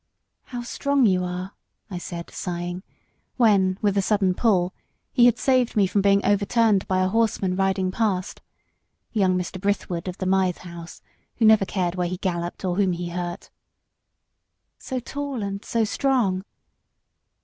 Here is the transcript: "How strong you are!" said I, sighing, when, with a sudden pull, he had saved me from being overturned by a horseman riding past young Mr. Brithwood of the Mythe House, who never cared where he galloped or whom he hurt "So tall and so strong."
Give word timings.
"How 0.45 0.63
strong 0.63 1.05
you 1.05 1.23
are!" 1.23 1.51
said 1.99 2.25
I, 2.29 2.33
sighing, 2.33 2.81
when, 3.37 3.77
with 3.83 3.95
a 3.95 4.01
sudden 4.01 4.33
pull, 4.33 4.73
he 5.11 5.27
had 5.27 5.37
saved 5.37 5.75
me 5.75 5.85
from 5.85 6.01
being 6.01 6.25
overturned 6.25 6.87
by 6.87 7.03
a 7.03 7.07
horseman 7.07 7.55
riding 7.55 7.91
past 7.91 8.41
young 9.11 9.37
Mr. 9.37 9.61
Brithwood 9.61 10.07
of 10.07 10.17
the 10.17 10.25
Mythe 10.25 10.57
House, 10.65 11.03
who 11.35 11.45
never 11.45 11.65
cared 11.65 11.93
where 11.93 12.07
he 12.07 12.17
galloped 12.17 12.65
or 12.65 12.77
whom 12.77 12.93
he 12.93 13.09
hurt 13.09 13.51
"So 14.79 14.99
tall 14.99 15.43
and 15.43 15.63
so 15.63 15.83
strong." 15.83 16.45